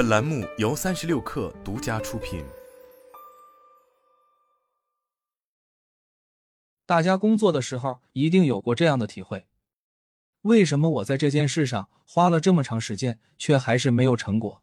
[0.00, 2.42] 本栏目由三十六氪独家出品。
[6.86, 9.46] 大家工作的时候一定有过这样的体会：
[10.40, 14.62] 为什么我在这件事上花了这么长时间，却还是没有成果？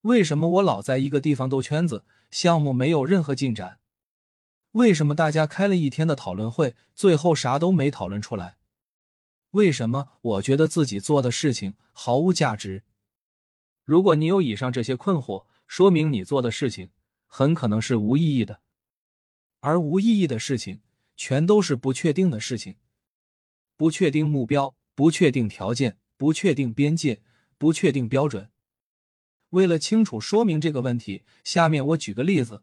[0.00, 3.78] 为什么我老在一个地方兜圈子，项目没有任何进展？
[4.72, 8.56] 为什么大家开了一天的讨论会，最后啥都没讨论出来？
[9.52, 12.82] 为什么我觉得自己做的事情毫无价值？
[13.92, 16.88] 如果你有以上这些困惑，说明你做的事情
[17.26, 18.62] 很可能是无意义的，
[19.60, 20.80] 而无意义的事情
[21.14, 22.76] 全都是不确定的事情，
[23.76, 27.20] 不确定目标，不确定条件，不确定边界，
[27.58, 28.50] 不确定标准。
[29.50, 32.62] 为了清楚说明这个问题，下面我举个例子：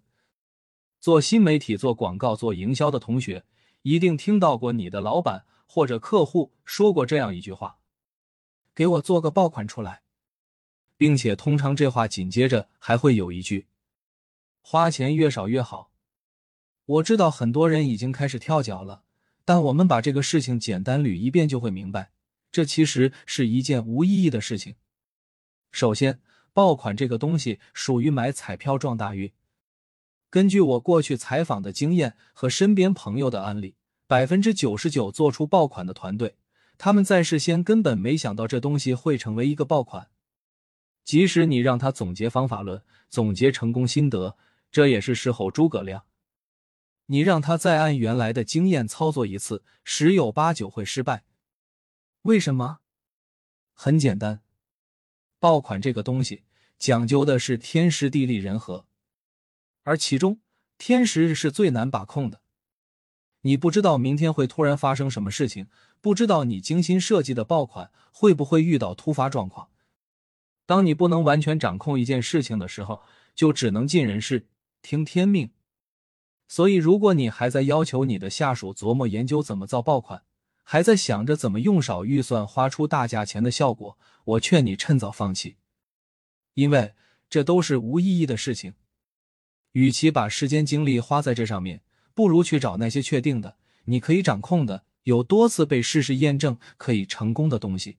[1.00, 3.46] 做新媒体、做广告、做营销的同学，
[3.84, 5.46] 一定听到过你的老板。
[5.68, 7.78] 或者客户说过这样一句话
[8.74, 10.02] ：“给我做个爆款出来。”
[11.00, 13.68] 并且通常这话紧接着还会有一句
[14.62, 15.90] ：“花钱越少越好。”
[16.86, 19.04] 我知道很多人已经开始跳脚了，
[19.46, 22.12] 但我们把这个事情简单捋一遍就会明白，
[22.52, 24.76] 这其实是一件无意义的事情。
[25.72, 26.20] 首先，
[26.54, 29.32] 爆款这个东西属于买彩票撞大运。
[30.30, 33.78] 根据我过去采访的经验和身边朋友的案例。
[34.06, 36.36] 百分之九十九做出爆款的团队，
[36.80, 40.10] 他们在事先根本没想到这东西会成为一个爆款。
[41.10, 44.38] 即使你让他总结方法论、总结成功心得，
[44.70, 46.06] 这也是事后诸葛亮。
[47.08, 51.24] 你让他再按原来的经验操作一次，十有八九会失败。
[52.22, 52.82] 为什么？
[53.74, 54.42] 很简单，
[55.40, 56.44] 爆款这个东西
[56.78, 58.86] 讲究的是天时地利人和，
[59.82, 60.40] 而其中
[60.78, 62.42] 天时是最难把控的。
[63.42, 65.70] 你不知道明天会突然发生什么事情，
[66.02, 69.70] 不知道你精心设计的爆款会不会遇到突发状况。
[70.70, 73.02] 当你不能完全掌控一件事情的时候，
[73.34, 74.46] 就只能尽人事，
[74.84, 75.50] 听天命。
[76.48, 80.22] 所以，如果你还在要求你的下属琢磨研究怎么造爆款，
[80.62, 85.56] 还在想着怎么用少预算花出大价钱的效果，我劝你趁早放弃，
[86.54, 86.94] 因为
[87.28, 88.76] 这都是无意义的事情。
[89.72, 91.82] 与其把时间精力花在这上面。
[92.14, 97.98] 不如去找那些确定的、你可以掌控的、有多次被事实验证可以成功的东西。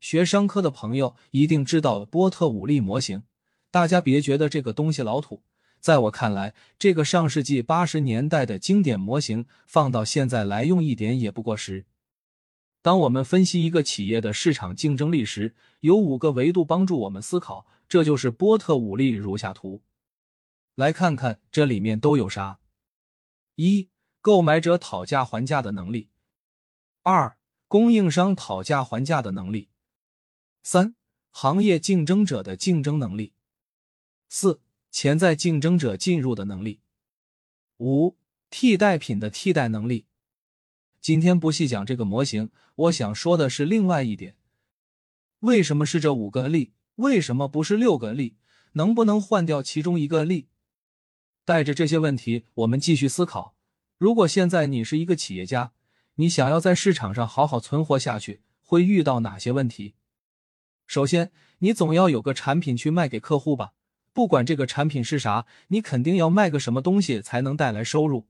[0.00, 3.22] 学商科的朋友一定知道波特五力模型，
[3.70, 5.42] 大家别觉得这个东西老土，
[5.78, 11.84] 在我看来，这个上世纪八十年代的经典模型放到现在来用一点也不过时。
[12.82, 19.82] 当我们分析一个企业的市场竞争力时，有五个维度帮助我们思考，这就是波特五力如下图。
[20.76, 22.58] 来看看这里面都有啥。
[23.56, 23.90] 一、
[24.22, 26.08] 购买者讨价还价的能力；
[27.02, 27.36] 二、
[27.68, 29.68] 供应商讨价还价的能力；
[30.62, 30.94] 三、
[31.30, 33.32] 行业竞争者的竞争能力；
[34.28, 34.60] 四、
[34.90, 36.80] 潜在竞争者进入的能力；
[37.78, 38.16] 五、
[38.50, 40.06] 替代品的替代能力。
[41.00, 44.36] 今天不细讲这个模型，我想说的是另外一点：
[45.40, 46.74] 为什么是这五个力？
[46.96, 48.36] 为什么不是六个力？
[48.72, 50.48] 能不能换掉其中一个力？
[51.46, 53.56] 带着这些问题，我们继续思考：
[53.96, 55.72] 如果现在你是一个企业家，
[56.16, 59.94] 你想要在市场上好好存活下去，会遇到哪些问题？
[60.90, 61.30] 首先，
[61.60, 63.74] 你总要有个产品去卖给客户吧？
[64.12, 68.26] 不管这个产品是啥，你肯定要卖个什么东西才能带来收入。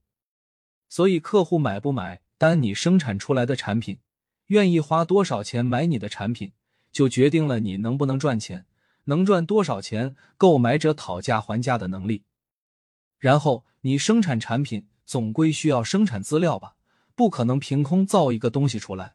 [0.87, 4.01] 所以，客户买不买单你生产出来的产品，
[4.49, 6.53] 愿意花多少钱买你的产品，
[6.93, 8.67] 就决定了你能不能赚钱，
[9.05, 12.25] 能赚多少钱，购买者讨价还价的能力。
[13.19, 16.77] 然后你生产产品总归需要生产资料吧，
[17.15, 19.15] 不可能凭空造一个东西出来。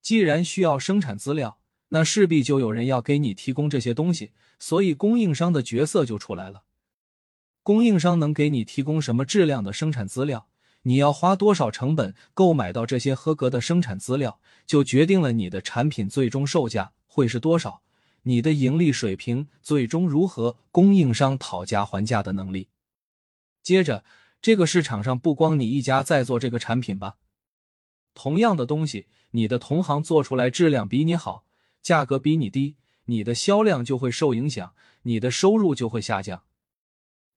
[0.00, 1.58] 既然需要生产资料，
[1.94, 6.64] 那势必就有人要给你提供这些东西，所以供应商的角色就出来了。
[7.62, 10.48] 供应商能给你提供什么质量的生产资料，
[10.82, 17.82] 你要花多少成本购买到这些合格的生产资料，就决定了你的产品最终售价会是多少，
[18.24, 22.70] 你的盈利水平最终如何，供应商讨价还价的能力。
[23.62, 24.02] 接着，
[24.42, 27.18] 这个市场上不光你一家在做这个产品吧？
[28.14, 31.44] 同样的东西，你的同行做出来质量比你好，
[31.84, 34.72] 价格比你低，你的销量就会受影响，
[35.02, 36.42] 你的收入就会下降。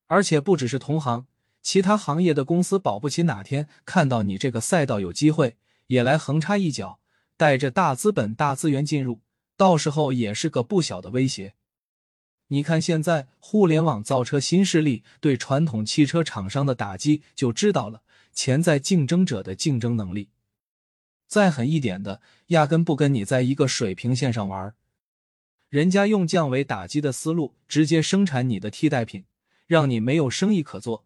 [0.08, 1.28] 而且不只是同行，
[1.62, 5.58] 其他行业的公司保不齐哪天看到你这个赛道有机会，
[5.88, 7.02] 也来横插一脚，
[7.36, 9.20] 带着大资本、大资源进入，
[9.58, 11.56] 到时候也是个不小的威胁。
[12.48, 20.30] 你看，现在互联网造车新势力对传统汽车厂商的打击，就知道了潜在竞争者的竞争能力。
[21.28, 24.74] 再狠一点的，压根不跟你在一个水平线上玩。
[25.70, 29.26] 人家用降维打击的思路直接生产你的替代品，
[29.66, 31.06] 让你没有生意可做。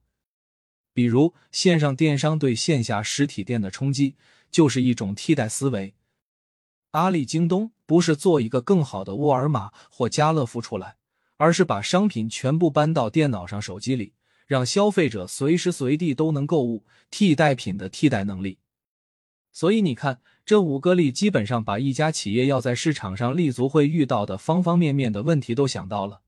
[0.94, 4.16] 比如线上电商对线下实体店的冲击，
[4.52, 5.96] 就是一种替代思维。
[6.92, 10.98] 阿里、京东不是做一个更好的沃尔玛或家乐福出来，
[11.38, 14.14] 而是把商品全部搬到电脑上、手机里，
[14.46, 16.86] 让消费者随时随地都能购物。
[17.10, 18.60] 替代品的替代能力。
[19.52, 26.22] 所以你看，这五个例基本上把一家企业要在市场上立足会遇到的方方面面的问题都想到了。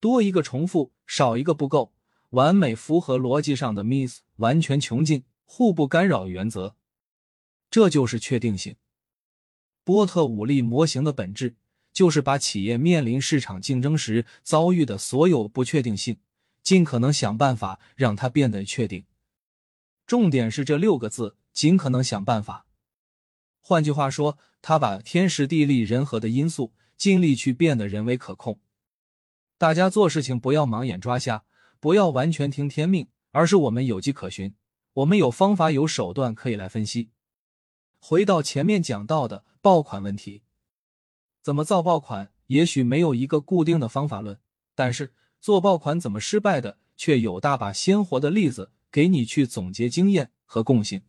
[0.00, 1.92] 多一个重复，少一个不够，
[2.30, 6.76] 完美符合逻辑上的 miss，完全穷尽，互不干扰原则。
[7.70, 8.76] 这就是确定性。
[9.84, 11.56] 波特五力模型的本质
[11.92, 16.18] 就是把企业面临市场竞争时遭遇的所有不确定性，
[16.62, 19.04] 尽可能想办法让它变得确定。
[20.06, 22.66] 重点是这六个字：尽可能想办法。
[23.62, 28.60] 换句话说，他把天时地利人和的因素尽力去变得人为可控。
[29.56, 31.44] 大家做事情不要盲眼抓瞎，
[31.80, 34.54] 不要完全听天命，而是我们有迹可循，
[34.92, 37.08] 我们有方法有手段可以来分析。
[37.98, 40.42] 回到前面讲到的爆款问题，
[41.40, 42.32] 怎么造爆款？
[42.48, 44.38] 也许没有一个固定的方法论，
[44.74, 48.72] 但是做爆款怎么失败的，却有大把鲜活的例子。
[48.92, 51.02] 给你去总结经验和共性，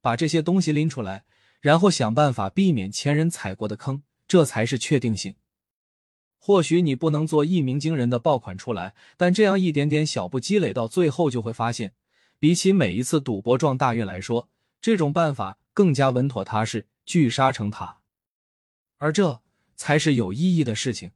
[0.00, 1.24] 把这些东西拎出来，
[1.60, 5.34] 然后想办法避免前人踩过的坑，这才是确定性。
[6.38, 11.92] 或许你不能做一鸣惊人的爆款出来，但这样一点点小步积累到最后，就会发现，
[12.38, 14.48] 比起每一次赌博撞大运来说，
[14.80, 17.98] 这种办法更加稳妥踏实，聚沙成塔。
[18.98, 19.40] 而这
[19.76, 21.10] 才是有意义的事情。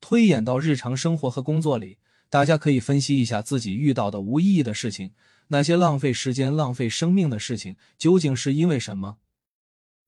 [0.00, 1.98] 推演到日常生活和工作里。
[2.32, 5.10] 大家可以分析一下自己遇到的无意义的事情，
[5.52, 9.18] 那些浪费时间、浪费生命的事情究竟是因为什么？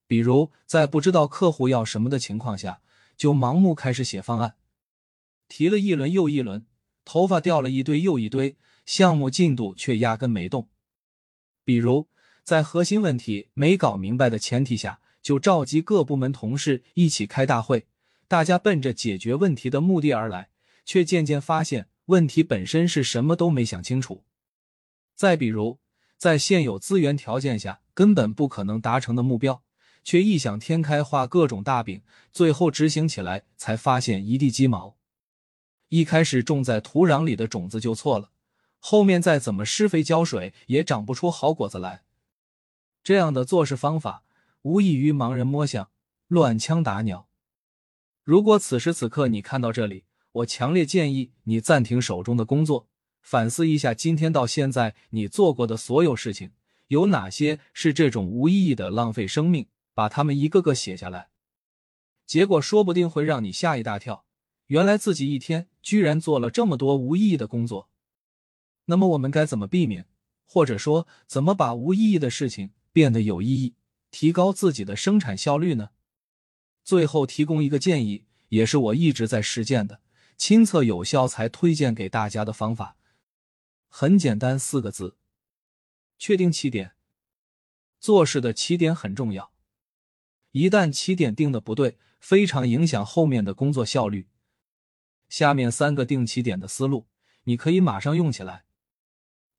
[0.06, 2.80] 比如在不知道客户要什么的情况下，
[3.16, 4.54] 就盲目开始写方案，
[5.48, 6.66] 提了一轮又一轮，
[7.04, 8.56] 头发掉了一堆又一堆，
[8.86, 10.68] 项目进度却压根没动。
[11.64, 12.08] 比如
[12.44, 17.86] 在核心问题没搞明白的前提下，就召集各部门同事一起开大会，
[18.28, 20.50] 大家奔着解决问题的目的而来，
[20.84, 21.88] 却渐渐发现。
[22.06, 24.24] 问题本身是什么都没想清楚。
[25.22, 25.78] 再比如，
[26.18, 29.62] 在现有资源条件下根本不可能达成的目标，
[30.02, 32.02] 却异想天开画各种大饼，
[32.32, 34.96] 最后执行起来才发现一地鸡毛。
[35.90, 38.32] 一开始种在土壤里的种子就错了，
[38.80, 42.02] 后面再怎么施肥浇水也长不出好果子来。
[43.04, 44.24] 这样的做事方法
[44.62, 45.90] 无异于盲人摸象、
[46.26, 47.28] 乱枪打鸟。
[48.24, 50.02] 如果此时此刻你看到这里，
[50.32, 52.88] 我强烈建议你暂停手中的工作，
[53.22, 56.50] 反思一下今天到现在你做过的所有事情，
[56.88, 59.68] 有哪些是这种无意义的浪费生命？
[59.94, 61.28] 把它们一个个写下来，
[62.26, 64.24] 结果说不定会让你吓一大跳。
[64.68, 67.90] 原来自己一天居然做了这么多无意义的工作。
[68.86, 70.06] 那么我们该怎么避免，
[70.46, 73.74] 或者说怎么把无意义的事情变得有意义，
[74.10, 75.90] 提高自己的生产效率呢？
[76.82, 80.00] 最后提供一个建议，也是我一直在实践的。
[80.38, 82.96] 亲测有效才推荐给大家的方法，
[83.94, 85.18] 很简单，四个字：
[86.18, 86.94] 确定起点。
[88.00, 89.52] 做事的起点很重要，
[90.52, 94.30] 一旦起点定的不对，非常影响后面的工作效率。
[95.28, 97.06] 下面三个定起点的思路，
[97.44, 98.64] 你可以马上用起来。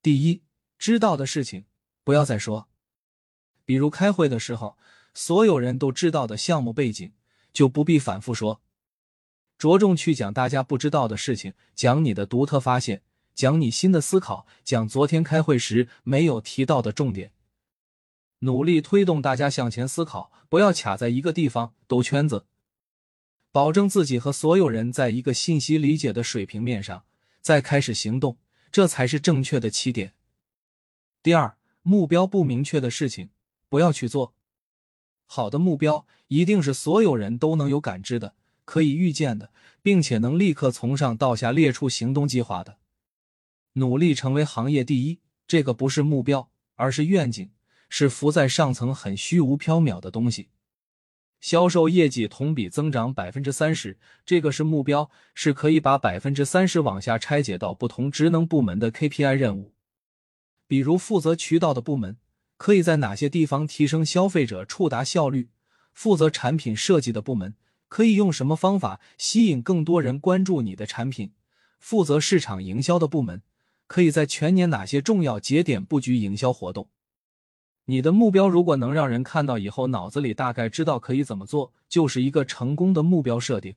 [0.02, 0.42] 第一，
[0.78, 1.66] 知道的事情
[2.02, 2.68] 不要再说，
[3.64, 4.76] 比如开会的时候，
[5.14, 7.12] 所有人都知道的项目背景，
[7.52, 8.60] 就不必反复说。
[9.56, 13.04] 着重去讲大家不知道的事情，讲你的独特发现，
[13.34, 17.32] 讲你新的思考，讲昨天开会时没有提到的重点。
[18.40, 22.46] 努力推动大家向前思考，不要卡在一个地方兜圈子，
[23.50, 27.04] 保证自己和所有人在一个信息理解的水平面上，
[27.40, 28.38] 再开始行动，
[28.70, 30.14] 这才是正确的起点。
[31.22, 33.30] 第二，目标不明确的事情
[33.68, 34.34] 不要去做。
[35.26, 38.34] 好的目标一定是所有人都能有感知的。
[38.66, 39.50] 可以预见的，
[39.82, 42.78] 并且能立刻从上到下列出行动计划的，
[43.74, 45.20] 努力成为行业第一。
[45.46, 47.50] 这个不是目标，而是愿景，
[47.88, 50.48] 是浮在上层很虚无缥缈的东西。
[51.40, 59.74] 销售业绩同比增长百分之三十，这个是目标，是可以把百分之三十往下拆解到不同职能部门的 KPI 任务。
[60.66, 62.16] 比如负责渠道的部门，
[62.56, 65.50] 可以在哪些地方提升消费者触达效率？
[65.92, 67.54] 负责产品设计的部门。
[67.86, 71.32] 可以用什么方法吸引更多人关注你的产品？
[71.78, 73.42] 负责市场营销的部门
[73.86, 76.88] 可以在全年哪些重要节点布局营销活动？
[77.86, 83.74] 你的目标如果能让人看到以后，脑子里大概知道可以怎么做，就是一个成功的目标设定。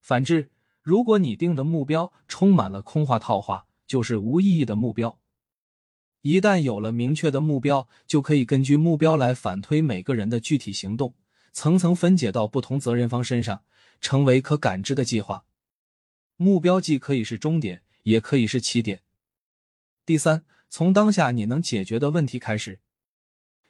[0.00, 0.50] 反之，
[0.80, 5.18] 如果你定的目标充满了空话套话，就是无意义的目标。
[6.22, 11.14] 一旦有了明确的目标，就可以根据目标来反推每个人的具体行动，
[11.52, 13.62] 层层分解到不同责任方身上，
[14.00, 15.44] 成为可感知的计划。
[16.36, 19.02] 目标既可以是终点，也可以是起点。
[20.04, 22.80] 第三，从当下你能解决的问题开始。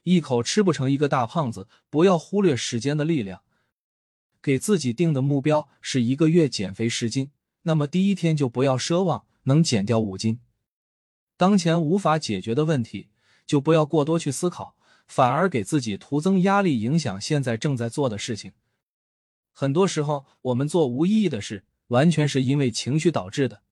[0.05, 3.43] 一口吃不成一个大胖子，不要忽略时间的力量。
[4.43, 7.31] 给自己定的目标是一个月减肥十斤，
[7.63, 10.41] 那么第一天就不要奢望能减掉五斤。
[11.37, 13.11] 当前无法解决的问题，
[13.47, 18.53] 就不要过多去思考，反而给自己徒增压力，影响现在正在做的事情。
[19.53, 23.63] 很多时候，我们做无意义的事，完全是因为情绪导致的。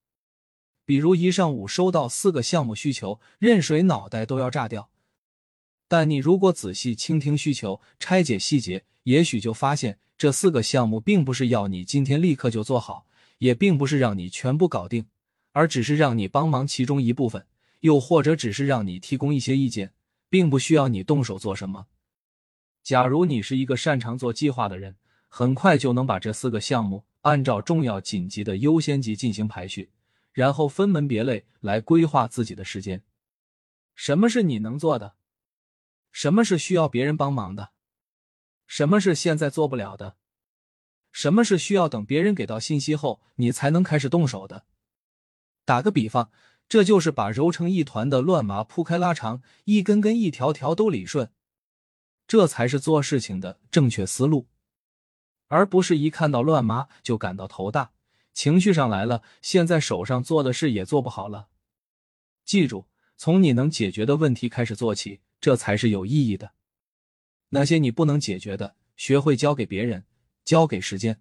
[0.90, 4.90] 比如一上午收到四个项目需求，任谁脑袋都要炸掉。
[5.86, 13.06] 但你如果仔细倾听需求，拆解细节，也许就发现这四个项目并不是要你今天立刻就做好，
[13.38, 15.06] 也并不是让你全部搞定，
[15.52, 17.46] 而只是让你帮忙其中一部分，
[17.82, 19.92] 又或者只是让你提供一些意见，
[20.28, 21.86] 并不需要你动手做什么。
[22.82, 24.96] 假如你是一个擅长做计划的人，
[25.28, 29.90] 很快就能把这四个项目按照重要紧急的优先级进行排序，
[30.40, 33.04] 然后分门别类来规划自己的时间。
[33.94, 35.14] 什么是你能做的？
[36.12, 37.72] 什么是需要别人帮忙的？
[38.66, 40.16] 什么是现在做不了的？
[41.12, 44.64] 什么是需要等别人给到信息后你才能开始动手的？
[45.66, 46.30] 打个比方，
[46.66, 51.30] 这就是把揉成一团的乱麻铺开拉长，一根根、一条条都理顺，
[52.26, 54.48] 这才是做事情的正确思路，
[55.48, 57.92] 而不是一看到乱麻就感到头大，
[58.40, 61.48] 情绪上来了，现在手上做的事也做不好了。
[62.46, 62.86] 记住，
[63.18, 65.20] 从你能解决的问题开始做起。
[65.42, 66.52] 这才是有意义的。
[67.50, 70.06] 那些你不能解决的，学会交给别人，
[70.42, 71.20] 交给时间。